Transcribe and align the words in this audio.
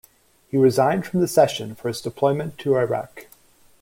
He 0.49 0.57
resigned 0.57 1.05
from 1.05 1.19
the 1.19 1.27
Session 1.27 1.75
for 1.75 1.87
his 1.87 2.01
deployment 2.01 2.57
to 2.57 2.75
Iraq. 2.75 3.27